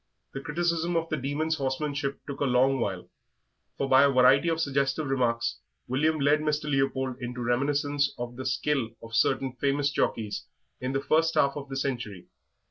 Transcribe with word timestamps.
The 0.33 0.41
criticism 0.41 0.95
of 0.95 1.09
the 1.09 1.17
Demon's 1.17 1.57
horsemanship 1.57 2.21
took 2.25 2.39
a 2.39 2.45
long 2.45 2.79
while, 2.79 3.07
for 3.77 3.87
by 3.87 4.01
a 4.01 4.09
variety 4.09 4.49
of 4.49 4.59
suggestive 4.59 5.07
remarks 5.07 5.59
William 5.87 6.19
led 6.19 6.39
Mr. 6.39 6.63
Leopold 6.63 7.17
into 7.21 7.39
reminiscences 7.39 8.11
of 8.17 8.35
the 8.35 8.47
skill 8.47 8.89
of 9.03 9.13
certain 9.13 9.53
famous 9.61 9.91
jockeys 9.91 10.47
in 10.79 10.93
the 10.93 11.01
first 11.03 11.35
half 11.35 11.55
of 11.55 11.69
the 11.69 11.77
century. 11.77 12.25